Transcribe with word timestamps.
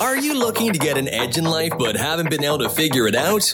Are 0.00 0.16
you 0.16 0.34
looking 0.34 0.72
to 0.72 0.78
get 0.78 0.98
an 0.98 1.08
edge 1.08 1.38
in 1.38 1.44
life 1.44 1.72
but 1.78 1.96
haven't 1.96 2.30
been 2.30 2.44
able 2.44 2.58
to 2.58 2.68
figure 2.68 3.06
it 3.06 3.14
out? 3.14 3.52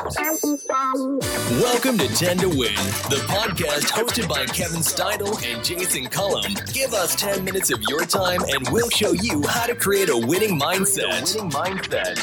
Welcome 1.61 1.99
to 1.99 2.09
10 2.09 2.39
to 2.39 2.49
Win, 2.49 2.75
the 3.11 3.23
podcast 3.29 3.91
hosted 3.91 4.29
by 4.29 4.47
Kevin 4.47 4.81
Steidel 4.81 5.43
and 5.45 5.65
Jason 5.65 6.07
Cullum. 6.07 6.55
Give 6.73 6.93
us 6.95 7.15
10 7.17 7.45
minutes 7.45 7.71
of 7.73 7.83
your 7.89 8.05
time 8.05 8.41
and 8.49 8.69
we'll 8.71 8.91
show 8.91 9.13
you 9.13 9.43
how 9.47 9.67
to 9.67 9.75
create 9.75 10.09
a 10.09 10.17
winning 10.17 10.59
mindset. 10.59 11.35
Winning 11.37 11.51
mindset. 11.51 12.17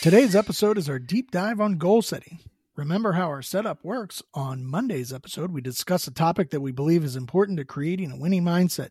Today's 0.00 0.36
episode 0.36 0.78
is 0.78 0.88
our 0.88 0.98
deep 0.98 1.30
dive 1.30 1.60
on 1.60 1.78
goal 1.78 2.02
setting. 2.02 2.38
Remember 2.78 3.14
how 3.14 3.26
our 3.26 3.42
setup 3.42 3.82
works. 3.82 4.22
On 4.34 4.64
Monday's 4.64 5.12
episode, 5.12 5.50
we 5.50 5.60
discuss 5.60 6.06
a 6.06 6.12
topic 6.12 6.50
that 6.50 6.60
we 6.60 6.70
believe 6.70 7.02
is 7.02 7.16
important 7.16 7.58
to 7.58 7.64
creating 7.64 8.12
a 8.12 8.16
winning 8.16 8.44
mindset. 8.44 8.90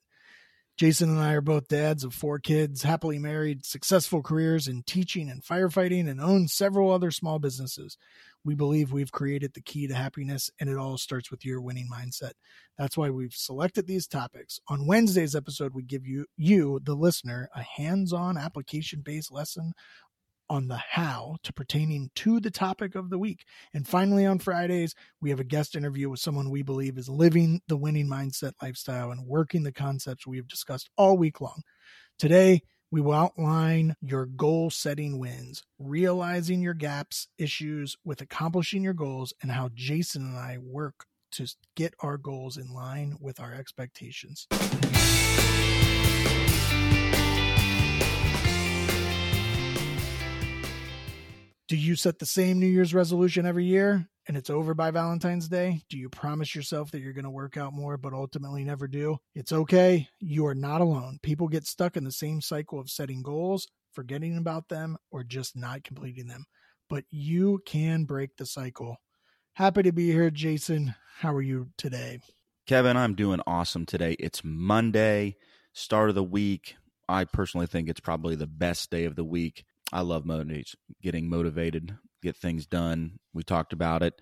Jason 0.76 1.10
and 1.10 1.20
I 1.20 1.32
are 1.32 1.42
both 1.42 1.70
dads 1.70 2.04
of 2.04 2.14
four 2.14 2.38
kids, 2.38 2.84
happily 2.84 3.18
married, 3.18 3.66
successful 3.66 4.22
careers 4.22 4.68
in 4.68 4.84
teaching 4.84 5.30
and 5.30 5.42
firefighting, 5.42 6.10
and 6.10 6.20
own 6.20 6.50
several 6.50 6.92
other 6.92 7.12
small 7.12 7.40
businesses. 7.40 7.98
We 8.44 8.56
believe 8.56 8.92
we've 8.92 9.12
created 9.12 9.54
the 9.54 9.62
key 9.62 9.88
to 9.88 9.96
happiness, 9.96 10.52
and 10.60 10.70
it 10.70 10.78
all 10.78 10.98
starts 10.98 11.32
with 11.32 11.46
your 11.46 11.62
winning 11.62 11.90
mindset. 11.90 12.34
That's 12.78 12.98
why 12.98 13.10
we've 13.10 13.34
selected 13.34 13.88
these 13.88 14.06
topics. 14.06 14.60
On 14.68 14.86
Wednesday's 14.86 15.34
episode, 15.34 15.74
we 15.74 15.84
give 15.84 16.06
you, 16.06 16.26
you 16.36 16.82
the 16.84 16.94
listener, 16.94 17.50
a 17.56 17.64
hands-on 17.64 18.38
application-based 18.38 19.32
lesson 19.32 19.72
on 20.50 20.68
the 20.68 20.78
how 20.78 21.38
to 21.44 21.54
pertaining 21.54 22.10
to 22.16 22.40
the 22.40 22.52
topic 22.52 22.96
of 22.96 23.10
the 23.10 23.20
week. 23.20 23.46
And 23.74 23.88
finally, 23.88 24.26
on 24.26 24.40
Fridays, 24.40 24.96
we 25.22 25.30
have 25.30 25.40
a 25.40 25.46
guest 25.46 25.76
interview 25.76 26.10
with 26.10 26.20
someone 26.20 26.50
we 26.50 26.62
believe 26.62 26.98
is 26.98 27.10
living 27.10 27.62
the 27.68 27.78
winning 27.78 28.08
mindset 28.08 28.54
lifestyle 28.62 29.12
and 29.12 29.26
working 29.26 29.64
the 29.64 29.72
concepts 29.72 30.26
we 30.26 30.38
have 30.38 30.48
discussed 30.48 30.90
all 30.98 31.18
week 31.18 31.42
long. 31.42 31.62
Today, 32.20 32.62
we 32.90 33.02
will 33.02 33.14
outline 33.14 33.96
your 34.02 34.26
goal 34.26 34.70
setting 34.70 35.20
wins, 35.20 35.64
realizing 35.78 36.62
your 36.62 36.74
gaps, 36.74 37.28
issues 37.38 37.98
with 38.06 38.22
accomplishing 38.22 38.84
your 38.84 38.94
goals, 38.94 39.34
and 39.42 39.52
how 39.52 39.70
Jason 39.74 40.24
and 40.24 40.38
I 40.38 40.58
work 40.62 41.06
to 41.34 41.48
get 41.76 41.94
our 42.00 42.18
goals 42.18 42.58
in 42.58 42.74
line 42.74 43.18
with 43.20 43.40
our 43.40 43.54
expectations. 43.54 44.48
Do 51.68 51.76
you 51.76 51.98
set 51.98 52.20
the 52.20 52.26
same 52.26 52.60
New 52.60 52.68
Year's 52.68 52.94
resolution 52.94 53.46
every 53.46 53.66
year 53.66 54.08
and 54.26 54.38
it's 54.38 54.50
over 54.50 54.74
by 54.74 54.90
Valentine's 54.90 55.50
Day? 55.50 55.82
Do 55.90 55.98
you 55.98 56.08
promise 56.08 56.56
yourself 56.56 56.92
that 56.92 57.02
you're 57.02 57.12
going 57.12 57.26
to 57.26 57.30
work 57.30 57.58
out 57.58 57.74
more 57.74 57.98
but 57.98 58.14
ultimately 58.14 58.64
never 58.64 58.88
do? 58.88 59.18
It's 59.36 59.52
okay. 59.52 60.08
You 60.22 60.46
are 60.46 60.56
not 60.56 60.80
alone. 60.80 61.20
People 61.24 61.50
get 61.50 61.68
stuck 61.68 61.98
in 61.98 62.06
the 62.06 62.12
same 62.12 62.40
cycle 62.40 62.80
of 62.80 62.90
setting 62.90 63.22
goals, 63.22 63.68
forgetting 63.92 64.38
about 64.38 64.70
them, 64.70 64.96
or 65.12 65.26
just 65.26 65.58
not 65.58 65.84
completing 65.84 66.28
them. 66.28 66.46
But 66.90 67.04
you 67.10 67.62
can 67.66 68.06
break 68.06 68.38
the 68.38 68.46
cycle. 68.46 68.96
Happy 69.52 69.84
to 69.84 69.92
be 69.92 70.10
here, 70.10 70.32
Jason. 70.32 70.96
How 71.18 71.36
are 71.36 71.42
you 71.42 71.72
today? 71.78 72.20
Kevin, 72.66 72.96
I'm 72.96 73.14
doing 73.14 73.42
awesome 73.46 73.86
today. 73.86 74.16
It's 74.22 74.42
Monday, 74.42 75.36
start 75.74 76.08
of 76.08 76.16
the 76.16 76.24
week. 76.24 76.78
I 77.10 77.26
personally 77.26 77.68
think 77.68 77.90
it's 77.90 78.00
probably 78.00 78.36
the 78.36 78.48
best 78.48 78.90
day 78.90 79.04
of 79.04 79.18
the 79.18 79.26
week. 79.26 79.66
I 79.92 80.02
love 80.02 80.26
motivate, 80.26 80.76
getting 81.02 81.30
motivated, 81.30 81.98
get 82.22 82.36
things 82.36 82.66
done. 82.66 83.20
We 83.34 83.44
talked 83.44 83.74
about 83.74 84.04
it 84.04 84.22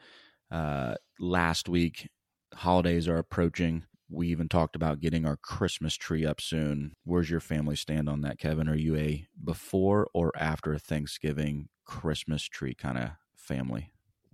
uh, 0.51 0.95
last 1.19 1.67
week. 1.67 2.09
Holidays 2.53 3.07
are 3.07 3.17
approaching. 3.17 3.83
We 4.09 4.27
even 4.27 4.47
talked 4.47 4.75
about 4.75 4.99
getting 4.99 5.25
our 5.25 5.37
Christmas 5.37 5.95
tree 5.95 6.25
up 6.25 6.39
soon. 6.39 6.93
Where's 7.03 7.29
your 7.29 7.39
family 7.39 7.75
stand 7.75 8.07
on 8.07 8.21
that, 8.21 8.37
Kevin? 8.37 8.69
Are 8.69 8.75
you 8.75 8.95
a 8.95 9.27
before 9.43 10.07
or 10.13 10.31
after 10.37 10.77
Thanksgiving 10.77 11.69
Christmas 11.85 12.43
tree 12.43 12.75
kind 12.75 12.97
of 12.97 13.09
family? 13.35 13.91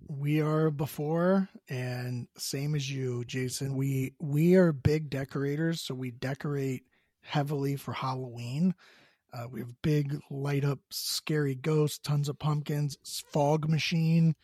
We 0.08 0.42
are 0.42 0.70
before 0.70 1.48
and 1.68 2.28
same 2.36 2.74
as 2.74 2.90
you, 2.90 3.24
Jason. 3.24 3.74
We 3.76 4.14
we 4.20 4.56
are 4.56 4.72
big 4.72 5.08
decorators, 5.08 5.80
so 5.80 5.94
we 5.94 6.10
decorate 6.10 6.82
heavily 7.22 7.76
for 7.76 7.92
Halloween. 7.92 8.74
Uh, 9.32 9.46
we 9.50 9.60
have 9.60 9.82
big 9.82 10.18
light 10.30 10.64
up 10.64 10.78
scary 10.90 11.54
ghosts, 11.54 11.98
tons 11.98 12.28
of 12.28 12.38
pumpkins, 12.38 12.98
fog 13.32 13.68
machine, 13.68 14.34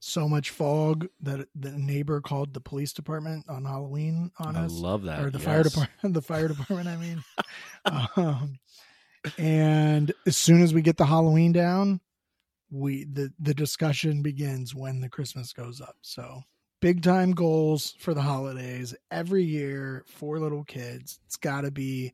so 0.00 0.28
much 0.28 0.50
fog 0.50 1.06
that 1.20 1.46
the 1.54 1.70
neighbor 1.70 2.20
called 2.20 2.52
the 2.52 2.60
police 2.60 2.92
department 2.92 3.46
on 3.48 3.64
Halloween 3.64 4.32
on 4.38 4.56
I 4.56 4.64
us. 4.64 4.72
love 4.72 5.04
that. 5.04 5.20
Or 5.20 5.30
the 5.30 5.38
yes. 5.38 5.46
fire 5.46 5.62
department, 5.62 5.90
the 6.14 6.22
fire 6.22 6.48
department. 6.48 6.88
I 6.88 6.96
mean, 6.96 7.24
um, 8.16 8.58
and 9.38 10.12
as 10.26 10.36
soon 10.36 10.62
as 10.62 10.74
we 10.74 10.82
get 10.82 10.96
the 10.96 11.06
Halloween 11.06 11.52
down, 11.52 12.00
we 12.70 13.04
the 13.04 13.32
the 13.38 13.54
discussion 13.54 14.22
begins 14.22 14.74
when 14.74 15.00
the 15.00 15.08
Christmas 15.08 15.52
goes 15.52 15.80
up. 15.80 15.96
So 16.02 16.42
big 16.80 17.02
time 17.02 17.30
goals 17.32 17.94
for 18.00 18.12
the 18.12 18.22
holidays 18.22 18.94
every 19.10 19.44
year 19.44 20.04
for 20.08 20.40
little 20.40 20.64
kids. 20.64 21.20
It's 21.26 21.36
got 21.36 21.60
to 21.60 21.70
be, 21.70 22.12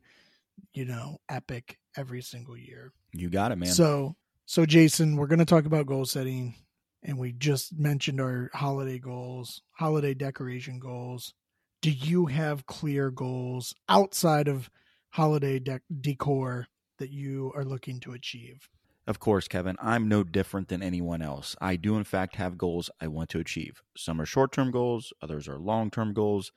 you 0.73 0.85
know, 0.85 1.17
epic 1.27 1.79
every 1.99 2.21
single 2.21 2.57
year. 2.57 2.93
You 3.13 3.29
got 3.29 3.51
it, 3.51 3.57
man. 3.57 3.69
So, 3.69 4.15
so 4.45 4.65
Jason, 4.65 5.17
we're 5.17 5.27
going 5.27 5.39
to 5.39 5.45
talk 5.45 5.65
about 5.65 5.85
goal 5.85 6.05
setting, 6.05 6.55
and 7.03 7.17
we 7.17 7.33
just 7.33 7.77
mentioned 7.77 8.21
our 8.21 8.49
holiday 8.53 8.99
goals, 8.99 9.61
holiday 9.71 10.13
decoration 10.13 10.79
goals. 10.79 11.33
Do 11.81 11.91
you 11.91 12.27
have 12.27 12.65
clear 12.65 13.11
goals 13.11 13.75
outside 13.89 14.47
of 14.47 14.69
holiday 15.09 15.59
de- 15.59 15.81
decor 16.01 16.67
that 16.99 17.09
you 17.09 17.51
are 17.55 17.65
looking 17.65 17.99
to 18.01 18.13
achieve? 18.13 18.69
Of 19.07 19.19
course, 19.19 19.47
Kevin, 19.47 19.75
I'm 19.81 20.07
no 20.07 20.23
different 20.23 20.67
than 20.67 20.83
anyone 20.83 21.21
else. 21.21 21.55
I 21.59 21.77
do, 21.77 21.97
in 21.97 22.03
fact, 22.03 22.35
have 22.35 22.57
goals 22.57 22.89
I 23.01 23.07
want 23.07 23.29
to 23.31 23.39
achieve. 23.39 23.81
Some 23.97 24.21
are 24.21 24.25
short 24.25 24.51
term 24.51 24.71
goals, 24.71 25.11
others 25.21 25.47
are 25.47 25.57
long 25.57 25.89
term 25.89 26.13
goals. 26.13 26.51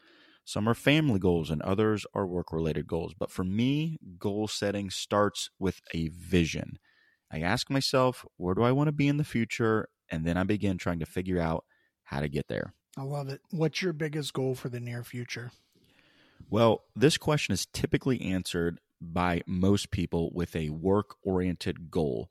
Some 0.44 0.69
are 0.69 0.75
family 0.75 1.19
goals 1.19 1.50
and 1.50 1.62
others 1.62 2.04
are 2.14 2.26
work 2.26 2.53
related 2.53 2.86
goals. 2.86 3.14
But 3.19 3.30
for 3.30 3.44
me, 3.44 3.98
goal 4.19 4.48
setting 4.48 4.91
starts 4.91 5.50
with 5.58 5.80
a 5.94 6.08
vision. 6.08 6.78
I 7.30 7.41
ask 7.41 7.70
myself, 7.70 8.25
where 8.36 8.54
do 8.54 8.62
I 8.62 8.72
want 8.72 8.88
to 8.88 8.92
be 8.92 9.08
in 9.08 9.16
the 9.16 9.25
future? 9.25 9.88
And 10.10 10.26
then 10.26 10.36
I 10.36 10.42
begin 10.42 10.78
trying 10.78 10.98
to 10.98 11.06
figure 11.06 11.41
out 11.41 11.64
how 12.04 12.20
to 12.20 12.28
get 12.28 12.48
there. 12.48 12.75
I 12.97 13.03
love 13.03 13.28
it. 13.28 13.41
What's 13.50 13.80
your 13.80 13.94
biggest 13.94 14.34
goal 14.34 14.54
for 14.54 14.69
the 14.69 14.80
near 14.80 15.03
future? 15.03 15.50
Well, 16.50 16.84
this 16.94 17.16
question 17.16 17.54
is 17.54 17.66
typically 17.66 18.20
answered 18.20 18.78
by 19.00 19.42
most 19.47 19.91
people 19.91 20.30
with 20.34 20.54
a 20.54 20.69
work 20.69 21.16
oriented 21.22 21.91
goal. 21.91 22.28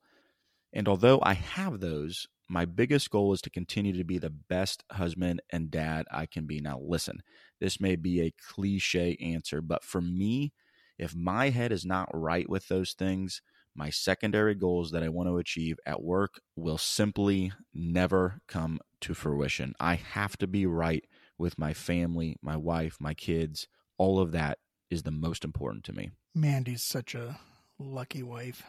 And 0.72 0.88
although 0.88 1.20
I 1.24 1.34
have 1.34 1.80
those, 1.80 2.28
my 2.52 2.66
biggest 2.66 3.10
goal 3.10 3.32
is 3.32 3.42
to 3.42 3.50
continue 3.50 3.94
to 3.94 4.04
be 4.04 4.18
the 4.18 4.30
best 4.30 4.84
husband 4.92 5.42
and 5.52 5.72
dad 5.72 6.06
I 6.12 6.26
can 6.26 6.46
be. 6.46 6.60
Now, 6.60 6.80
listen, 6.84 7.24
this 7.62 7.80
may 7.80 7.96
be 7.96 8.20
a 8.22 8.34
cliche 8.50 9.16
answer, 9.22 9.62
but 9.62 9.86
for 9.86 10.02
me, 10.02 10.52
if 11.00 11.16
my 11.16 11.50
head 11.50 11.72
is 11.72 11.86
not 11.86 12.10
right 12.14 12.50
with 12.50 12.68
those 12.68 12.92
things, 12.92 13.42
my 13.74 13.90
secondary 13.90 14.54
goals 14.54 14.92
that 14.92 15.02
I 15.02 15.08
want 15.08 15.30
to 15.30 15.38
achieve 15.38 15.80
at 15.86 16.04
work 16.04 16.42
will 16.58 16.78
simply 16.78 17.54
never 17.74 18.42
come 18.50 18.82
to 19.00 19.14
fruition. 19.14 19.74
I 19.80 19.96
have 19.96 20.36
to 20.40 20.48
be 20.48 20.66
right 20.66 21.06
with 21.38 21.58
my 21.58 21.74
family, 21.74 22.36
my 22.42 22.58
wife, 22.58 22.98
my 23.00 23.14
kids. 23.14 23.70
All 23.98 24.20
of 24.20 24.34
that 24.34 24.58
is 24.90 25.04
the 25.04 25.12
most 25.12 25.46
important 25.46 25.86
to 25.86 25.94
me. 25.94 26.12
Mandy's 26.36 26.84
such 26.84 27.16
a 27.16 27.40
lucky 27.80 28.24
wife. 28.24 28.64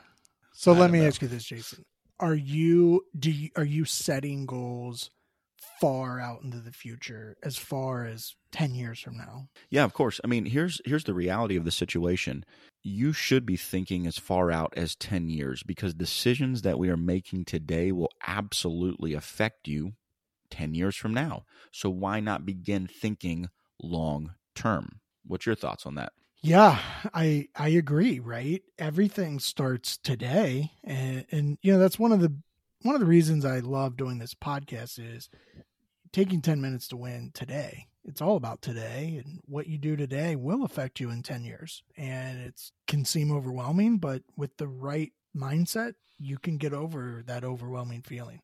So 0.53 0.73
I 0.73 0.79
let 0.79 0.91
me 0.93 1.01
know. 1.01 1.09
ask 1.09 1.21
you 1.21 1.27
this, 1.27 1.45
Jason. 1.45 1.85
Are 2.21 2.35
you 2.35 3.07
do 3.19 3.31
you, 3.31 3.51
are 3.57 3.65
you 3.65 3.85
setting 3.85 4.47
goals 4.47 5.11
far 5.81 6.21
out 6.21 6.43
into 6.43 6.59
the 6.59 6.73
future 6.73 7.37
as 7.43 7.57
far 7.57 8.05
as 8.05 8.35
10 8.53 8.75
years 8.75 9.01
from 9.01 9.17
now? 9.17 9.49
Yeah, 9.71 9.85
of 9.85 9.93
course. 9.93 10.21
I 10.23 10.29
mean, 10.29 10.47
here's 10.47 10.81
here's 10.85 11.05
the 11.05 11.15
reality 11.15 11.57
of 11.57 11.65
the 11.65 11.71
situation. 11.71 12.45
You 12.83 13.13
should 13.13 13.47
be 13.47 13.57
thinking 13.57 14.07
as 14.07 14.19
far 14.19 14.51
out 14.51 14.73
as 14.77 14.95
10 14.97 15.29
years 15.29 15.63
because 15.63 15.95
decisions 15.95 16.63
that 16.63 16.79
we 16.79 16.89
are 16.89 16.97
making 16.97 17.45
today 17.45 17.93
will 17.93 18.11
absolutely 18.27 19.15
affect 19.15 19.69
you 19.69 19.93
10 20.51 20.75
years 20.75 20.97
from 20.97 21.15
now. 21.15 21.45
So 21.73 21.91
why 21.91 22.21
not 22.21 22.47
begin 22.47 22.87
thinking 22.87 23.49
long 23.83 24.35
term? 24.55 25.01
What's 25.25 25.47
your 25.47 25.55
thoughts 25.55 25.87
on 25.87 25.95
that? 25.97 26.13
Yeah, 26.43 26.79
I 27.15 27.49
I 27.55 27.69
agree, 27.69 28.19
right? 28.19 28.63
Everything 28.79 29.39
starts 29.39 29.97
today 29.97 30.73
and 30.83 31.25
and 31.31 31.59
you 31.63 31.73
know 31.73 31.79
that's 31.79 31.99
one 31.99 32.13
of 32.13 32.21
the 32.21 32.35
one 32.83 32.95
of 32.97 33.01
the 33.01 33.07
reasons 33.07 33.45
I 33.45 33.61
love 33.61 33.97
doing 33.97 34.19
this 34.19 34.35
podcast 34.35 34.99
is 34.99 35.31
taking 36.13 36.43
10 36.43 36.61
minutes 36.61 36.89
to 36.89 36.97
win 36.97 37.33
today. 37.35 37.89
It's 38.05 38.23
all 38.23 38.37
about 38.37 38.63
today 38.63 39.23
and 39.25 39.41
what 39.47 39.69
you 39.69 39.79
do 39.79 39.97
today 39.97 40.37
will 40.37 40.65
affect 40.65 41.01
you 41.01 41.11
in 41.11 41.23
10 41.23 41.45
years. 41.45 41.83
And 41.97 42.41
it 42.41 42.61
can 42.89 43.05
seem 43.05 43.33
overwhelming, 43.33 43.99
but 43.99 44.23
with 44.37 44.57
the 44.59 44.69
right 44.69 45.13
mindset, 45.37 45.95
you 46.19 46.39
can 46.39 46.59
get 46.59 46.73
over 46.75 47.23
that 47.27 47.45
overwhelming 47.45 48.03
feeling. 48.03 48.43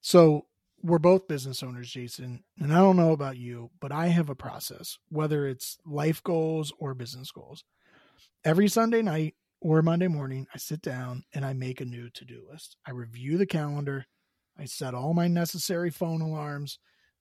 So, 0.00 0.46
we're 0.84 0.98
both 0.98 1.26
business 1.26 1.62
owners, 1.62 1.90
Jason, 1.90 2.44
and 2.60 2.70
I 2.70 2.76
don't 2.76 2.98
know 2.98 3.12
about 3.12 3.38
you, 3.38 3.70
but 3.80 3.90
I 3.90 4.08
have 4.08 4.28
a 4.28 4.34
process, 4.34 4.98
whether 5.08 5.48
it's 5.48 5.78
life 5.86 6.22
goals 6.22 6.74
or 6.78 6.94
business 6.94 7.30
goals. 7.30 7.64
Every 8.44 8.68
Sunday 8.68 9.00
night 9.00 9.34
or 9.62 9.80
Monday 9.80 10.08
morning, 10.08 10.46
I 10.54 10.58
sit 10.58 10.82
down 10.82 11.24
and 11.32 11.42
I 11.42 11.54
make 11.54 11.80
a 11.80 11.86
new 11.86 12.10
to 12.10 12.24
do 12.26 12.42
list. 12.50 12.76
I 12.86 12.90
review 12.90 13.38
the 13.38 13.46
calendar, 13.46 14.04
I 14.58 14.66
set 14.66 14.92
all 14.92 15.14
my 15.14 15.26
necessary 15.26 15.88
phone 15.88 16.20
alarms, 16.20 16.78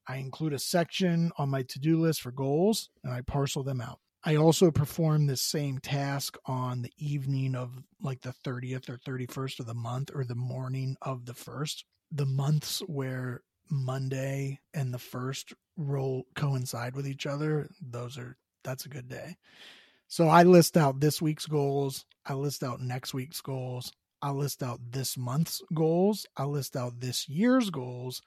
I 0.10 0.18
include 0.18 0.52
a 0.52 0.60
section 0.60 1.32
on 1.38 1.48
my 1.48 1.64
to 1.64 1.80
do 1.80 2.02
list 2.02 2.22
for 2.22 2.32
goals, 2.32 2.90
and 3.02 3.14
I 3.14 3.22
parcel 3.22 3.64
them 3.64 3.80
out. 3.80 4.00
I 4.26 4.36
also 4.36 4.72
perform 4.72 5.26
this 5.26 5.42
same 5.42 5.80
task 5.80 6.36
on 6.46 6.82
the 6.82 6.92
evening 6.98 7.56
of 7.56 7.72
like 8.02 8.22
the 8.22 8.34
30th 8.46 8.90
or 8.90 8.98
31st 8.98 9.62
of 9.62 9.68
the 9.68 9.74
month 9.74 10.12
or 10.14 10.26
the 10.26 10.36
morning 10.36 10.98
of 11.02 11.26
the 11.26 11.34
first. 11.34 11.86
The 12.12 12.26
months 12.26 12.80
where 12.88 13.42
Monday 13.70 14.60
and 14.74 14.94
the 14.94 15.00
first 15.00 15.54
roll 15.78 16.26
coincide 16.36 16.96
with 16.96 17.08
each 17.08 17.26
other, 17.26 17.70
those 17.82 18.18
are 18.18 18.38
that's 18.64 18.86
a 18.86 18.90
good 18.90 19.10
day. 19.10 19.36
So 20.08 20.28
I 20.28 20.44
list 20.44 20.78
out 20.78 21.00
this 21.00 21.22
week's 21.22 21.48
goals, 21.48 22.06
I 22.26 22.34
list 22.34 22.64
out 22.64 22.80
next 22.80 23.14
week's 23.14 23.42
goals, 23.42 23.92
I 24.22 24.32
list 24.32 24.64
out 24.64 24.80
this 24.92 25.18
month's 25.18 25.62
goals, 25.74 26.26
I 26.38 26.46
list 26.46 26.76
out 26.76 27.00
this 27.00 27.28
year's 27.28 27.70
goals, 27.70 28.22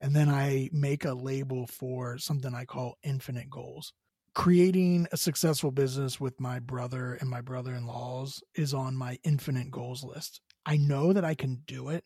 and 0.00 0.14
then 0.14 0.28
I 0.28 0.68
make 0.72 1.04
a 1.04 1.14
label 1.14 1.66
for 1.66 2.18
something 2.18 2.54
I 2.54 2.64
call 2.64 2.98
infinite 3.02 3.50
goals 3.50 3.92
creating 4.34 5.06
a 5.12 5.16
successful 5.16 5.70
business 5.70 6.20
with 6.20 6.38
my 6.40 6.58
brother 6.58 7.14
and 7.20 7.28
my 7.28 7.40
brother-in-laws 7.40 8.42
is 8.54 8.72
on 8.72 8.94
my 8.94 9.18
infinite 9.24 9.70
goals 9.70 10.04
list. 10.04 10.40
I 10.64 10.76
know 10.76 11.12
that 11.12 11.24
I 11.24 11.34
can 11.34 11.62
do 11.66 11.88
it. 11.88 12.04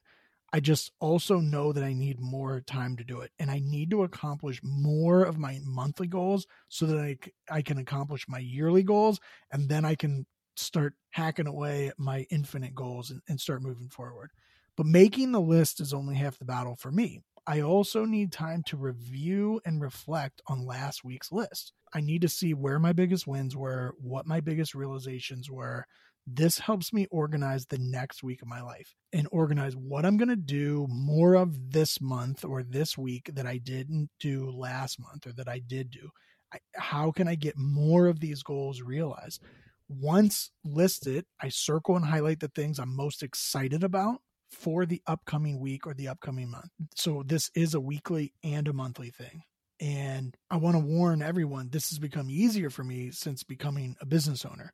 I 0.55 0.61
just 0.61 0.93
also 1.01 1.41
know 1.41 1.73
that 1.73 1.83
I 1.83 1.93
need 1.95 2.21
more 2.21 2.61
time 2.61 2.97
to 2.99 3.05
do 3.05 3.23
it 3.23 3.33
and 3.41 3.51
I 3.51 3.59
need 3.59 3.91
to 3.91 4.05
accomplish 4.05 4.61
more 4.63 5.25
of 5.25 5.37
my 5.37 5.59
monthly 5.65 6.07
goals 6.07 6.47
so 6.69 6.87
that 6.87 6.97
I 6.97 7.17
I 7.51 7.61
can 7.61 7.79
accomplish 7.79 8.29
my 8.29 8.39
yearly 8.39 8.85
goals 8.85 9.19
and 9.51 9.69
then 9.69 9.85
I 9.85 9.97
can 9.97 10.27
start 10.55 10.95
hacking 11.11 11.49
away 11.49 11.89
at 11.89 11.99
my 11.99 12.25
infinite 12.31 12.73
goals 12.73 13.11
and, 13.11 13.21
and 13.29 13.41
start 13.41 13.63
moving 13.63 13.89
forward. 13.89 14.31
But 14.77 14.87
making 14.87 15.33
the 15.33 15.41
list 15.41 15.81
is 15.81 15.93
only 15.93 16.15
half 16.15 16.39
the 16.39 16.45
battle 16.45 16.77
for 16.77 16.93
me. 16.93 17.19
I 17.49 17.61
also 17.63 18.05
need 18.05 18.31
time 18.31 18.63
to 18.67 18.77
review 18.77 19.61
and 19.67 19.83
reflect 19.83 20.41
on 20.47 20.65
last 20.67 21.03
week's 21.03 21.33
list. 21.33 21.73
I 21.93 22.01
need 22.01 22.23
to 22.23 22.29
see 22.29 22.55
where 22.55 22.79
my 22.79 22.93
biggest 22.93 23.27
wins 23.27 23.57
were, 23.57 23.97
what 23.99 24.25
my 24.25 24.39
biggest 24.39 24.73
realizations 24.73 25.51
were. 25.51 25.85
This 26.27 26.59
helps 26.59 26.93
me 26.93 27.07
organize 27.11 27.67
the 27.67 27.79
next 27.79 28.23
week 28.23 28.41
of 28.41 28.49
my 28.49 28.63
life 28.63 28.95
and 29.13 29.29
organize 29.31 29.77
what 29.77 30.07
I'm 30.07 30.17
going 30.17 30.29
to 30.29 30.37
do 30.37 30.87
more 30.89 31.35
of 31.35 31.73
this 31.73 32.01
month 32.01 32.45
or 32.45 32.63
this 32.63 32.97
week 32.97 33.31
that 33.35 33.47
I 33.47 33.59
didn't 33.59 34.09
do 34.21 34.51
last 34.51 34.99
month 34.99 35.27
or 35.27 35.33
that 35.35 35.49
I 35.49 35.59
did 35.59 35.91
do. 35.91 36.09
I, 36.53 36.59
how 36.75 37.11
can 37.11 37.29
I 37.29 37.35
get 37.35 37.59
more 37.59 38.07
of 38.07 38.21
these 38.21 38.43
goals 38.43 38.81
realized? 38.81 39.43
Once 39.89 40.51
listed, 40.65 41.27
I 41.41 41.51
circle 41.51 41.97
and 41.97 42.05
highlight 42.05 42.41
the 42.41 42.49
things 42.49 42.79
I'm 42.79 42.97
most 42.97 43.23
excited 43.23 43.85
about 43.85 44.21
for 44.51 44.87
the 44.87 45.03
upcoming 45.07 45.61
week 45.61 45.87
or 45.87 45.93
the 45.93 46.09
upcoming 46.09 46.51
month. 46.51 46.71
So 46.95 47.23
this 47.27 47.51
is 47.55 47.75
a 47.75 47.81
weekly 47.81 48.33
and 48.43 48.67
a 48.67 48.73
monthly 48.73 49.11
thing. 49.11 49.43
And 49.81 50.35
I 50.51 50.57
want 50.57 50.77
to 50.77 50.81
warn 50.81 51.21
everyone 51.21 51.69
this 51.69 51.91
has 51.91 51.99
become 51.99 52.31
easier 52.31 52.71
for 52.71 52.85
me 52.85 53.11
since 53.11 53.43
becoming 53.43 53.97
a 54.01 54.07
business 54.07 54.45
owner. 54.45 54.73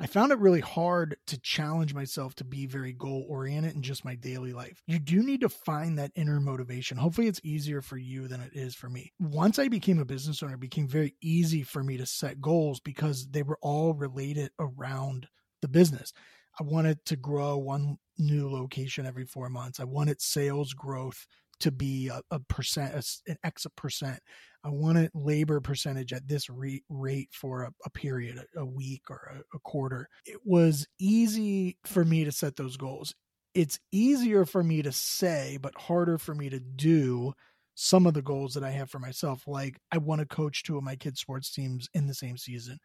I 0.00 0.06
found 0.06 0.30
it 0.30 0.38
really 0.38 0.60
hard 0.60 1.16
to 1.26 1.40
challenge 1.40 1.92
myself 1.92 2.34
to 2.36 2.44
be 2.44 2.66
very 2.66 2.92
goal 2.92 3.26
oriented 3.28 3.74
in 3.74 3.82
just 3.82 4.04
my 4.04 4.14
daily 4.14 4.52
life. 4.52 4.80
You 4.86 5.00
do 5.00 5.24
need 5.24 5.40
to 5.40 5.48
find 5.48 5.98
that 5.98 6.12
inner 6.14 6.38
motivation. 6.38 6.96
Hopefully, 6.96 7.26
it's 7.26 7.40
easier 7.42 7.82
for 7.82 7.96
you 7.96 8.28
than 8.28 8.40
it 8.40 8.52
is 8.54 8.76
for 8.76 8.88
me. 8.88 9.12
Once 9.18 9.58
I 9.58 9.66
became 9.66 9.98
a 9.98 10.04
business 10.04 10.40
owner, 10.42 10.54
it 10.54 10.60
became 10.60 10.86
very 10.86 11.16
easy 11.20 11.64
for 11.64 11.82
me 11.82 11.96
to 11.96 12.06
set 12.06 12.40
goals 12.40 12.78
because 12.78 13.28
they 13.30 13.42
were 13.42 13.58
all 13.60 13.92
related 13.92 14.52
around 14.60 15.26
the 15.62 15.68
business. 15.68 16.12
I 16.60 16.62
wanted 16.62 17.04
to 17.06 17.16
grow 17.16 17.56
one 17.56 17.98
new 18.18 18.48
location 18.48 19.04
every 19.04 19.24
four 19.24 19.48
months. 19.48 19.80
I 19.80 19.84
wanted 19.84 20.20
sales 20.20 20.74
growth 20.74 21.26
to 21.60 21.72
be 21.72 22.08
a, 22.08 22.22
a 22.30 22.38
percent, 22.38 22.94
a, 22.94 23.30
an 23.30 23.38
X 23.42 23.66
percent. 23.76 24.20
I 24.64 24.70
want 24.70 24.98
a 24.98 25.10
labor 25.14 25.60
percentage 25.60 26.12
at 26.12 26.26
this 26.26 26.50
re- 26.50 26.82
rate 26.88 27.28
for 27.32 27.62
a, 27.62 27.72
a 27.84 27.90
period, 27.90 28.42
a, 28.56 28.60
a, 28.60 28.66
week 28.66 29.02
or 29.08 29.42
a 29.54 29.58
quarter. 29.60 30.08
It 30.26 30.40
was 30.44 30.86
easy 30.98 31.78
for 31.84 32.04
me 32.04 32.24
to 32.24 32.32
set 32.32 32.56
those 32.56 32.76
goals. 32.76 33.14
It's 33.54 33.78
easier 33.92 34.44
for 34.44 34.62
me 34.62 34.82
to 34.82 34.92
say, 34.92 35.58
but 35.60 35.74
harder 35.76 36.18
for 36.18 36.34
me 36.34 36.50
to 36.50 36.60
do 36.60 37.32
some 37.74 38.06
of 38.06 38.14
the 38.14 38.22
goals 38.22 38.54
that 38.54 38.64
I 38.64 38.70
have 38.70 38.90
for 38.90 38.98
myself. 38.98 39.46
Like, 39.46 39.78
I 39.92 39.98
want 39.98 40.20
to 40.20 40.26
coach 40.26 40.64
two 40.64 40.76
of 40.76 40.82
my 40.82 40.96
kids' 40.96 41.20
sports 41.20 41.52
teams 41.52 41.88
in 41.94 42.06
the 42.06 42.14
same 42.14 42.36
season. 42.36 42.78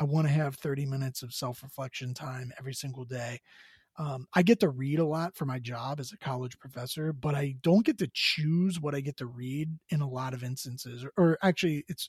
I 0.00 0.04
want 0.04 0.26
to 0.26 0.32
have 0.32 0.56
30 0.56 0.86
minutes 0.86 1.22
of 1.22 1.32
self 1.32 1.62
reflection 1.62 2.14
time 2.14 2.52
every 2.58 2.74
single 2.74 3.04
day. 3.04 3.38
Um, 4.00 4.26
I 4.34 4.42
get 4.42 4.60
to 4.60 4.70
read 4.70 4.98
a 4.98 5.04
lot 5.04 5.36
for 5.36 5.44
my 5.44 5.58
job 5.58 6.00
as 6.00 6.10
a 6.10 6.18
college 6.18 6.58
professor, 6.58 7.12
but 7.12 7.34
I 7.34 7.56
don't 7.62 7.84
get 7.84 7.98
to 7.98 8.08
choose 8.12 8.80
what 8.80 8.94
I 8.94 9.00
get 9.00 9.18
to 9.18 9.26
read 9.26 9.68
in 9.90 10.00
a 10.00 10.08
lot 10.08 10.32
of 10.32 10.42
instances. 10.42 11.04
Or, 11.04 11.12
or 11.16 11.38
actually, 11.42 11.84
it's 11.86 12.08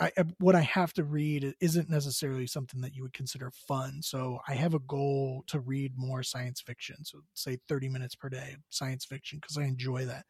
I, 0.00 0.12
what 0.38 0.54
I 0.54 0.60
have 0.60 0.92
to 0.94 1.04
read 1.04 1.54
isn't 1.60 1.90
necessarily 1.90 2.46
something 2.46 2.80
that 2.82 2.94
you 2.94 3.02
would 3.02 3.12
consider 3.12 3.50
fun. 3.50 4.00
So 4.02 4.38
I 4.46 4.54
have 4.54 4.74
a 4.74 4.80
goal 4.80 5.42
to 5.48 5.58
read 5.58 5.94
more 5.96 6.22
science 6.22 6.60
fiction. 6.60 7.04
So 7.04 7.18
say 7.34 7.58
30 7.68 7.88
minutes 7.88 8.14
per 8.14 8.28
day 8.28 8.52
of 8.54 8.60
science 8.70 9.04
fiction 9.04 9.38
because 9.40 9.58
I 9.58 9.64
enjoy 9.64 10.04
that 10.06 10.24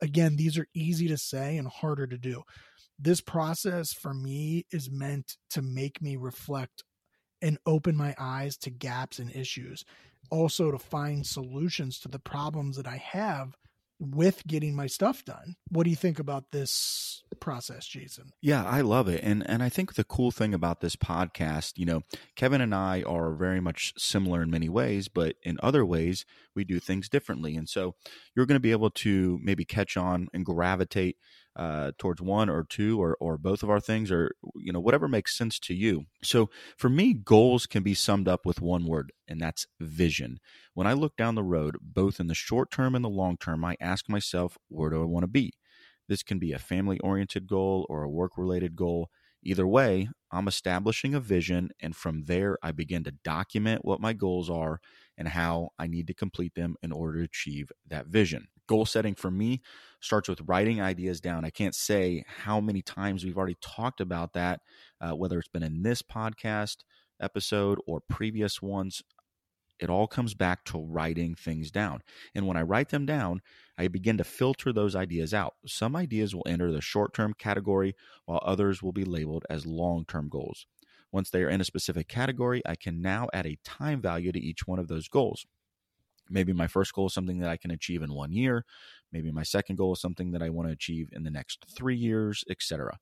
again, 0.00 0.36
these 0.36 0.58
are 0.58 0.66
easy 0.74 1.08
to 1.08 1.18
say 1.18 1.56
and 1.56 1.68
harder 1.68 2.06
to 2.06 2.18
do. 2.18 2.42
This 2.98 3.20
process 3.20 3.92
for 3.92 4.14
me 4.14 4.66
is 4.72 4.90
meant 4.90 5.36
to 5.50 5.62
make 5.62 6.02
me 6.02 6.16
reflect 6.16 6.82
and 7.40 7.58
open 7.66 7.96
my 7.96 8.14
eyes 8.18 8.56
to 8.56 8.70
gaps 8.70 9.20
and 9.20 9.34
issues, 9.34 9.84
also 10.30 10.70
to 10.70 10.78
find 10.78 11.26
solutions 11.26 11.98
to 12.00 12.08
the 12.08 12.18
problems 12.18 12.76
that 12.76 12.86
I 12.86 12.96
have 12.96 13.56
with 14.00 14.46
getting 14.46 14.74
my 14.74 14.86
stuff 14.86 15.24
done. 15.24 15.56
What 15.70 15.84
do 15.84 15.90
you 15.90 15.96
think 15.96 16.18
about 16.18 16.52
this 16.52 17.22
process, 17.40 17.86
Jason? 17.86 18.30
Yeah, 18.40 18.64
I 18.64 18.80
love 18.80 19.08
it. 19.08 19.22
And 19.24 19.48
and 19.48 19.62
I 19.62 19.68
think 19.68 19.94
the 19.94 20.04
cool 20.04 20.30
thing 20.30 20.54
about 20.54 20.80
this 20.80 20.96
podcast, 20.96 21.72
you 21.76 21.86
know, 21.86 22.02
Kevin 22.36 22.60
and 22.60 22.74
I 22.74 23.02
are 23.02 23.32
very 23.32 23.60
much 23.60 23.92
similar 23.96 24.42
in 24.42 24.50
many 24.50 24.68
ways, 24.68 25.08
but 25.08 25.36
in 25.42 25.58
other 25.62 25.84
ways 25.84 26.24
we 26.54 26.64
do 26.64 26.78
things 26.78 27.08
differently. 27.08 27.56
And 27.56 27.68
so 27.68 27.96
you're 28.36 28.46
going 28.46 28.56
to 28.56 28.60
be 28.60 28.72
able 28.72 28.90
to 28.90 29.38
maybe 29.42 29.64
catch 29.64 29.96
on 29.96 30.28
and 30.32 30.44
gravitate 30.44 31.16
uh, 31.58 31.90
towards 31.98 32.22
one 32.22 32.48
or 32.48 32.64
two 32.64 33.02
or, 33.02 33.16
or 33.20 33.36
both 33.36 33.62
of 33.62 33.70
our 33.70 33.80
things 33.80 34.12
or 34.12 34.30
you 34.56 34.72
know 34.72 34.80
whatever 34.80 35.08
makes 35.08 35.36
sense 35.36 35.58
to 35.58 35.74
you. 35.74 36.04
So 36.22 36.50
for 36.76 36.88
me 36.88 37.12
goals 37.12 37.66
can 37.66 37.82
be 37.82 37.94
summed 37.94 38.28
up 38.28 38.46
with 38.46 38.60
one 38.60 38.86
word 38.86 39.12
and 39.26 39.40
that's 39.40 39.66
vision. 39.80 40.38
When 40.74 40.86
i 40.86 40.92
look 40.92 41.16
down 41.16 41.34
the 41.34 41.42
road 41.42 41.76
both 41.82 42.20
in 42.20 42.28
the 42.28 42.34
short 42.34 42.70
term 42.70 42.94
and 42.94 43.04
the 43.04 43.08
long 43.08 43.36
term 43.36 43.64
i 43.64 43.76
ask 43.80 44.08
myself 44.08 44.56
where 44.68 44.90
do 44.90 45.02
i 45.02 45.04
want 45.04 45.24
to 45.24 45.28
be? 45.28 45.52
This 46.08 46.22
can 46.22 46.38
be 46.38 46.52
a 46.52 46.58
family 46.58 46.98
oriented 47.00 47.46
goal 47.48 47.86
or 47.90 48.02
a 48.04 48.10
work 48.10 48.38
related 48.38 48.76
goal. 48.76 49.10
Either 49.42 49.66
way 49.66 50.08
i'm 50.30 50.48
establishing 50.48 51.14
a 51.14 51.20
vision 51.20 51.70
and 51.80 51.96
from 51.96 52.24
there 52.24 52.58
i 52.62 52.70
begin 52.72 53.02
to 53.04 53.12
document 53.24 53.84
what 53.84 54.00
my 54.00 54.12
goals 54.12 54.50
are 54.50 54.80
and 55.16 55.28
how 55.28 55.70
i 55.78 55.86
need 55.86 56.06
to 56.06 56.14
complete 56.14 56.54
them 56.54 56.76
in 56.82 56.92
order 56.92 57.18
to 57.18 57.24
achieve 57.24 57.70
that 57.86 58.06
vision 58.06 58.48
goal 58.68 58.86
setting 58.86 59.14
for 59.14 59.30
me 59.30 59.62
starts 60.00 60.28
with 60.28 60.42
writing 60.46 60.80
ideas 60.80 61.20
down. 61.20 61.44
I 61.44 61.50
can't 61.50 61.74
say 61.74 62.24
how 62.44 62.60
many 62.60 62.82
times 62.82 63.24
we've 63.24 63.36
already 63.36 63.56
talked 63.60 64.00
about 64.00 64.34
that, 64.34 64.60
uh, 65.00 65.12
whether 65.12 65.38
it's 65.38 65.48
been 65.48 65.64
in 65.64 65.82
this 65.82 66.02
podcast 66.02 66.76
episode 67.20 67.78
or 67.86 68.00
previous 68.08 68.62
ones. 68.62 69.02
It 69.80 69.90
all 69.90 70.08
comes 70.08 70.34
back 70.34 70.64
to 70.66 70.78
writing 70.78 71.34
things 71.36 71.70
down. 71.70 72.00
And 72.34 72.46
when 72.46 72.56
I 72.56 72.62
write 72.62 72.88
them 72.88 73.06
down, 73.06 73.40
I 73.76 73.88
begin 73.88 74.18
to 74.18 74.24
filter 74.24 74.72
those 74.72 74.96
ideas 74.96 75.32
out. 75.32 75.54
Some 75.66 75.94
ideas 75.94 76.34
will 76.34 76.46
enter 76.48 76.72
the 76.72 76.80
short 76.80 77.14
term 77.14 77.32
category, 77.32 77.94
while 78.24 78.40
others 78.44 78.82
will 78.82 78.92
be 78.92 79.04
labeled 79.04 79.44
as 79.48 79.66
long 79.66 80.04
term 80.04 80.28
goals. 80.28 80.66
Once 81.12 81.30
they 81.30 81.42
are 81.42 81.48
in 81.48 81.60
a 81.60 81.64
specific 81.64 82.08
category, 82.08 82.60
I 82.66 82.74
can 82.74 83.00
now 83.00 83.28
add 83.32 83.46
a 83.46 83.58
time 83.64 84.00
value 84.02 84.32
to 84.32 84.40
each 84.40 84.66
one 84.66 84.78
of 84.78 84.88
those 84.88 85.08
goals. 85.08 85.46
Maybe 86.30 86.52
my 86.52 86.66
first 86.66 86.92
goal 86.92 87.06
is 87.06 87.14
something 87.14 87.38
that 87.40 87.50
I 87.50 87.56
can 87.56 87.70
achieve 87.70 88.02
in 88.02 88.12
one 88.12 88.32
year. 88.32 88.64
Maybe 89.12 89.30
my 89.30 89.42
second 89.42 89.76
goal 89.76 89.94
is 89.94 90.00
something 90.00 90.32
that 90.32 90.42
I 90.42 90.50
want 90.50 90.68
to 90.68 90.72
achieve 90.72 91.08
in 91.12 91.24
the 91.24 91.30
next 91.30 91.64
three 91.74 91.96
years, 91.96 92.44
etc. 92.50 92.98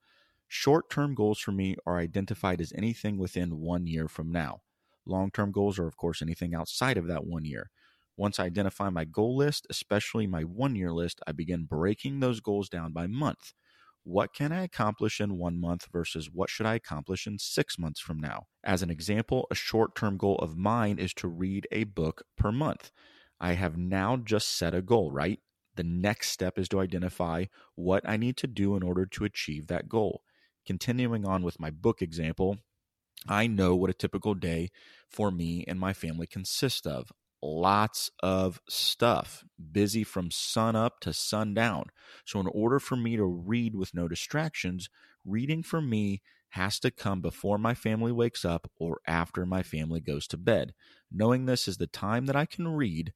Short 0.49 0.89
term 0.91 1.15
goals 1.15 1.39
for 1.39 1.53
me 1.53 1.77
are 1.87 1.99
identified 1.99 2.61
as 2.61 2.73
anything 2.77 3.19
within 3.19 3.59
one 3.59 3.87
year 3.87 4.09
from 4.09 4.31
now. 4.31 4.61
Long 5.05 5.31
term 5.31 5.53
goals 5.53 5.79
are, 5.79 5.87
of 5.87 5.97
course, 5.97 6.23
anything 6.23 6.55
outside 6.55 6.97
of 6.97 7.07
that 7.09 7.25
one 7.25 7.45
year. 7.45 7.71
Once 8.17 8.41
I 8.41 8.45
identify 8.45 8.89
my 8.89 9.05
goal 9.05 9.37
list, 9.37 9.67
especially 9.69 10.27
my 10.27 10.43
one 10.43 10.75
year 10.75 10.93
list, 10.93 11.21
I 11.27 11.33
begin 11.33 11.65
breaking 11.65 12.21
those 12.21 12.41
goals 12.41 12.69
down 12.69 12.93
by 12.93 13.07
month. 13.07 13.53
What 14.05 14.33
can 14.33 14.53
I 14.53 14.63
accomplish 14.63 15.21
in 15.21 15.37
one 15.37 15.61
month 15.61 15.89
versus 15.93 16.31
what 16.33 16.49
should 16.49 16.65
I 16.65 16.77
accomplish 16.77 17.27
in 17.27 17.39
six 17.39 17.77
months 17.79 18.01
from 18.01 18.21
now? 18.21 18.47
As 18.63 18.83
an 18.83 18.89
example, 18.89 19.49
a 19.51 19.57
short 19.57 19.97
term 19.97 20.17
goal 20.17 20.37
of 20.37 20.57
mine 20.57 20.99
is 20.99 21.13
to 21.15 21.29
read 21.29 21.67
a 21.73 21.85
book 21.85 22.23
per 22.39 22.53
month. 22.53 22.93
I 23.41 23.53
have 23.53 23.77
now 23.77 24.17
just 24.17 24.57
set 24.57 24.75
a 24.75 24.83
goal, 24.83 25.11
right? 25.11 25.41
The 25.77 25.85
next 25.85 26.31
step 26.31 26.59
is 26.59 26.69
to 26.71 26.81
identify 26.81 27.47
what 27.75 28.09
I 28.09 28.17
need 28.17 28.37
to 28.39 28.47
do 28.47 28.77
in 28.77 28.83
order 28.83 29.07
to 29.07 29.25
achieve 29.25 29.67
that 29.67 29.89
goal. 29.89 30.23
Continuing 30.67 31.27
on 31.27 31.43
with 31.43 31.61
my 31.61 31.71
book 31.71 32.03
example, 32.03 32.59
I 33.29 33.47
know 33.47 33.75
what 33.75 33.91
a 33.91 33.95
typical 33.95 34.35
day 34.35 34.71
for 35.09 35.31
me 35.31 35.65
and 35.67 35.79
my 35.79 35.93
family 35.93 36.27
consists 36.27 36.87
of. 36.87 37.13
Lots 37.43 38.11
of 38.23 38.61
stuff, 38.69 39.45
busy 39.73 40.03
from 40.03 40.31
sun 40.31 40.75
up 40.75 41.01
to 41.01 41.13
sundown. 41.13 41.87
So, 42.25 42.41
in 42.41 42.47
order 42.47 42.81
for 42.81 42.97
me 42.97 43.17
to 43.17 43.25
read 43.25 43.77
with 43.77 43.95
no 43.95 44.09
distractions, 44.09 44.89
reading 45.25 45.63
for 45.63 45.81
me 45.81 46.23
has 46.51 46.81
to 46.81 46.91
come 46.91 47.21
before 47.21 47.59
my 47.59 47.75
family 47.75 48.13
wakes 48.13 48.45
up 48.45 48.71
or 48.79 49.01
after 49.07 49.45
my 49.45 49.63
family 49.63 50.01
goes 50.01 50.27
to 50.29 50.39
bed. 50.39 50.73
Knowing 51.13 51.45
this 51.45 51.69
is 51.69 51.77
the 51.77 51.87
time 51.87 52.27
that 52.27 52.37
I 52.37 52.47
can 52.47 52.67
read, 52.69 53.13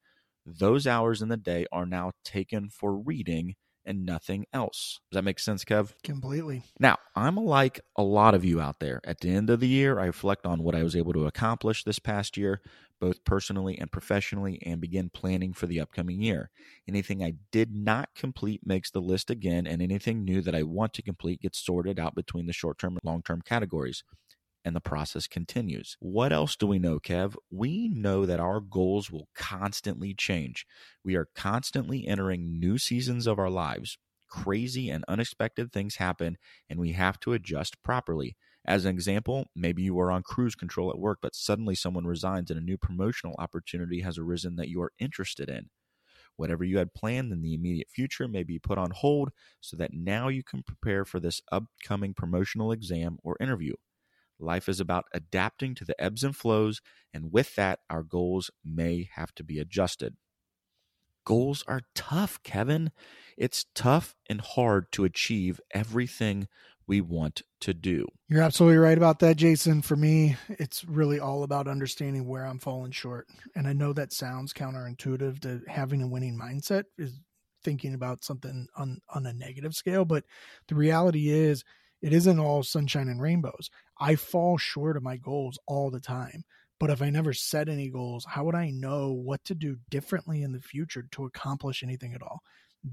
those 0.47 0.87
hours 0.87 1.23
in 1.23 1.28
the 1.28 1.37
day 1.37 1.66
are 1.73 1.87
now 1.87 2.12
taken 2.25 2.68
for 2.68 2.97
reading 2.97 3.54
and 3.85 4.04
nothing 4.04 4.47
else. 4.52 5.00
Does 5.11 5.16
that 5.16 5.25
make 5.25 5.38
sense, 5.38 5.64
Kev? 5.64 5.94
Completely. 6.04 6.62
Now, 6.78 6.99
I'm 7.16 7.37
like 7.37 7.80
a 7.97 8.02
lot 8.02 8.35
of 8.35 8.44
you 8.44 8.61
out 8.61 8.78
there. 8.78 9.00
At 9.04 9.20
the 9.20 9.30
end 9.30 9.50
of 9.50 9.61
the 9.61 9.68
year, 9.68 9.99
I 9.99 10.06
reflect 10.06 10.47
on 10.47 10.62
what 10.62 10.75
I 10.75 10.82
was 10.82 10.94
able 10.94 11.12
to 11.14 11.26
accomplish 11.26 11.85
this 11.85 11.99
past 11.99 12.37
year, 12.37 12.61
both 13.00 13.25
personally 13.25 13.78
and 13.78 13.90
professionally, 13.90 14.61
and 14.64 14.80
begin 14.80 15.11
planning 15.11 15.52
for 15.52 15.66
the 15.66 15.80
upcoming 15.80 16.20
year. 16.20 16.50
Anything 16.87 17.23
I 17.23 17.35
did 17.50 17.75
not 17.75 18.11
complete 18.14 18.61
makes 18.64 18.90
the 18.90 19.00
list 19.00 19.30
again, 19.30 19.66
and 19.66 19.80
anything 19.80 20.25
new 20.25 20.42
that 20.42 20.54
I 20.54 20.62
want 20.62 20.92
to 20.94 21.02
complete 21.02 21.40
gets 21.40 21.59
sorted 21.59 21.99
out 21.99 22.14
between 22.14 22.47
the 22.47 22.52
short 22.52 22.78
term 22.78 22.92
and 22.92 23.00
long 23.04 23.23
term 23.23 23.42
categories 23.42 24.04
and 24.64 24.76
the 24.76 24.81
process 24.81 25.26
continues. 25.26 25.97
What 26.00 26.33
else 26.33 26.57
do 26.57 26.67
we 26.67 26.79
know, 26.79 26.99
Kev? 26.99 27.35
We 27.50 27.88
know 27.88 28.26
that 28.26 28.40
our 28.40 28.61
goals 28.61 29.11
will 29.11 29.29
constantly 29.35 30.14
change. 30.14 30.67
We 31.05 31.17
are 31.17 31.29
constantly 31.35 32.07
entering 32.07 32.59
new 32.59 32.79
seasons 32.79 33.26
of 33.26 33.38
our 33.38 33.50
lives. 33.50 33.99
Crazy 34.29 34.90
and 34.90 35.05
unexpected 35.09 35.73
things 35.73 35.97
happen, 35.97 36.38
and 36.69 36.79
we 36.79 36.93
have 36.93 37.19
to 37.21 37.33
adjust 37.33 37.83
properly. 37.83 38.37
As 38.64 38.85
an 38.85 38.95
example, 38.95 39.47
maybe 39.57 39.83
you 39.83 39.99
are 39.99 40.12
on 40.12 40.23
cruise 40.23 40.55
control 40.55 40.90
at 40.90 40.99
work, 40.99 41.19
but 41.23 41.35
suddenly 41.35 41.75
someone 41.75 42.07
resigns 42.07 42.50
and 42.50 42.61
a 42.61 42.62
new 42.62 42.76
promotional 42.76 43.35
opportunity 43.38 44.02
has 44.02 44.19
arisen 44.19 44.57
that 44.57 44.69
you 44.69 44.83
are 44.83 44.93
interested 44.99 45.49
in. 45.49 45.71
Whatever 46.37 46.64
you 46.64 46.79
had 46.79 46.95
planned 46.95 47.33
in 47.33 47.43
the 47.43 47.55
immediate 47.55 47.88
future 47.90 48.29
may 48.29 48.43
be 48.43 48.59
put 48.59 48.79
on 48.79 48.93
hold 48.93 49.31
so 49.61 49.76
that 49.76 49.93
now 49.93 50.29
you 50.29 50.43
can 50.43 50.62
prepare 50.62 51.05
for 51.05 51.21
this 51.21 51.43
upcoming 51.50 52.14
promotional 52.14 52.73
exam 52.73 53.19
or 53.23 53.37
interview. 53.40 53.75
Life 54.40 54.68
is 54.68 54.80
about 54.80 55.04
adapting 55.12 55.75
to 55.76 55.85
the 55.85 56.00
ebbs 56.02 56.25
and 56.25 56.35
flows, 56.35 56.80
and 57.12 57.32
with 57.32 57.54
that, 57.56 57.80
our 57.88 58.02
goals 58.02 58.50
may 58.64 59.09
have 59.14 59.35
to 59.37 59.44
be 59.44 59.59
adjusted. 59.59 60.16
Goals 61.25 61.62
are 61.68 61.82
tough, 61.94 62.42
Kevin. 62.42 62.90
It's 63.37 63.66
tough 63.75 64.16
and 64.28 64.40
hard 64.40 64.90
to 64.92 65.04
achieve 65.04 65.61
everything 65.73 66.49
we 66.87 67.00
want 67.00 67.42
to 67.61 67.73
do. 67.73 68.06
You're 68.28 68.42
absolutely 68.42 68.78
right 68.78 68.99
about 68.99 69.20
that, 69.20 69.37
Jason. 69.37 69.82
For 69.82 69.94
me, 69.94 70.37
it's 70.49 70.85
really 70.85 71.20
all 71.20 71.44
about 71.44 71.68
understanding 71.68 72.26
where 72.26 72.44
I'm 72.44 72.59
falling 72.59 72.90
short. 72.90 73.28
And 73.54 73.68
I 73.68 73.73
know 73.73 73.92
that 73.92 74.12
sounds 74.12 74.52
counterintuitive 74.52 75.40
to 75.40 75.61
having 75.68 76.02
a 76.02 76.09
winning 76.09 76.37
mindset 76.37 76.85
is 76.99 77.20
thinking 77.62 77.94
about 77.94 78.25
something 78.25 78.66
on 78.75 79.00
on 79.14 79.26
a 79.26 79.32
negative 79.32 79.75
scale, 79.75 80.04
but 80.04 80.25
the 80.68 80.75
reality 80.75 81.28
is 81.28 81.62
it 82.02 82.12
isn't 82.12 82.38
all 82.38 82.62
sunshine 82.62 83.09
and 83.09 83.21
rainbows. 83.21 83.71
I 83.99 84.16
fall 84.16 84.59
short 84.59 84.97
of 84.97 85.02
my 85.02 85.16
goals 85.16 85.59
all 85.66 85.90
the 85.90 86.00
time. 86.00 86.45
But 86.78 86.90
if 86.90 87.02
I 87.02 87.11
never 87.11 87.35
set 87.35 87.69
any 87.69 87.90
goals, 87.90 88.25
how 88.26 88.45
would 88.45 88.54
I 88.54 88.71
know 88.71 89.12
what 89.12 89.45
to 89.45 89.54
do 89.54 89.76
differently 89.90 90.42
in 90.42 90.52
the 90.52 90.61
future 90.61 91.04
to 91.12 91.26
accomplish 91.26 91.83
anything 91.83 92.14
at 92.14 92.23
all? 92.23 92.40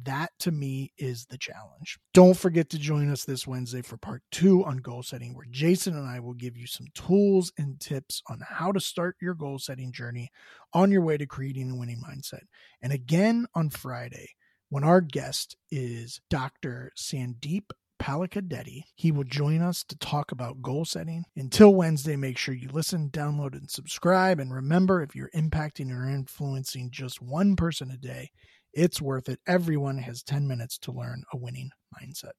That 0.03 0.31
to 0.39 0.51
me 0.51 0.91
is 0.97 1.25
the 1.27 1.37
challenge. 1.37 1.97
Don't 2.13 2.35
forget 2.35 2.69
to 2.71 2.77
join 2.77 3.09
us 3.09 3.23
this 3.23 3.47
Wednesday 3.47 3.81
for 3.81 3.95
part 3.95 4.21
two 4.29 4.65
on 4.65 4.77
goal 4.77 5.01
setting, 5.01 5.33
where 5.33 5.45
Jason 5.49 5.95
and 5.95 6.05
I 6.05 6.19
will 6.19 6.33
give 6.33 6.57
you 6.57 6.67
some 6.67 6.87
tools 6.93 7.53
and 7.57 7.79
tips 7.79 8.21
on 8.27 8.41
how 8.45 8.73
to 8.73 8.81
start 8.81 9.15
your 9.21 9.33
goal 9.33 9.59
setting 9.59 9.93
journey 9.93 10.29
on 10.73 10.91
your 10.91 11.01
way 11.01 11.15
to 11.15 11.25
creating 11.25 11.71
a 11.71 11.75
winning 11.75 12.01
mindset. 12.05 12.43
And 12.81 12.91
again 12.91 13.47
on 13.55 13.69
Friday, 13.69 14.31
when 14.67 14.83
our 14.83 14.99
guest 14.99 15.55
is 15.71 16.19
Dr. 16.29 16.91
Sandeep 16.97 17.69
Palikadetti. 17.99 18.83
He 18.95 19.11
will 19.11 19.23
join 19.23 19.61
us 19.61 19.83
to 19.85 19.97
talk 19.97 20.31
about 20.31 20.61
goal 20.61 20.85
setting. 20.85 21.25
Until 21.35 21.73
Wednesday, 21.73 22.15
make 22.15 22.37
sure 22.37 22.53
you 22.53 22.69
listen, 22.71 23.09
download, 23.09 23.53
and 23.53 23.69
subscribe. 23.69 24.39
And 24.39 24.53
remember, 24.53 25.01
if 25.01 25.15
you're 25.15 25.31
impacting 25.35 25.91
or 25.91 26.09
influencing 26.09 26.91
just 26.91 27.21
one 27.21 27.55
person 27.55 27.91
a 27.91 27.97
day, 27.97 28.31
it's 28.77 29.01
worth 29.01 29.27
it. 29.27 29.39
Everyone 29.47 29.97
has 29.97 30.21
10 30.21 30.47
minutes 30.47 30.77
to 30.77 30.91
learn 30.91 31.23
a 31.33 31.37
winning 31.37 31.71
mindset. 31.99 32.33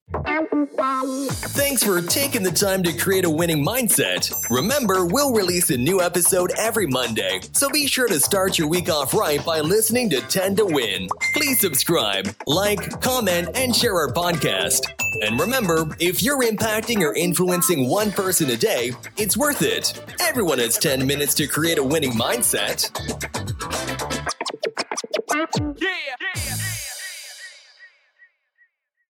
Thanks 1.50 1.82
for 1.82 2.00
taking 2.00 2.44
the 2.44 2.52
time 2.52 2.84
to 2.84 2.92
create 2.92 3.24
a 3.24 3.30
winning 3.30 3.64
mindset. 3.64 4.32
Remember, 4.48 5.04
we'll 5.04 5.34
release 5.34 5.70
a 5.70 5.76
new 5.76 6.00
episode 6.00 6.52
every 6.56 6.86
Monday, 6.86 7.40
so 7.52 7.68
be 7.70 7.88
sure 7.88 8.06
to 8.06 8.20
start 8.20 8.56
your 8.56 8.68
week 8.68 8.88
off 8.88 9.14
right 9.14 9.44
by 9.44 9.60
listening 9.60 10.08
to 10.10 10.20
10 10.20 10.54
to 10.56 10.64
Win. 10.64 11.08
Please 11.34 11.60
subscribe, 11.60 12.32
like, 12.46 13.00
comment, 13.00 13.48
and 13.56 13.74
share 13.74 13.96
our 13.96 14.12
podcast. 14.12 14.82
And 15.22 15.40
remember, 15.40 15.88
if 15.98 16.22
you're 16.22 16.42
impacting 16.42 17.00
or 17.00 17.14
influencing 17.14 17.88
one 17.88 18.12
person 18.12 18.48
a 18.50 18.56
day, 18.56 18.92
it's 19.16 19.36
worth 19.36 19.62
it. 19.62 20.00
Everyone 20.20 20.60
has 20.60 20.78
10 20.78 21.04
minutes 21.04 21.34
to 21.34 21.48
create 21.48 21.78
a 21.78 21.82
winning 21.82 22.12
mindset. 22.12 22.88
Yeah. 25.38 25.46
yeah. 25.78 26.77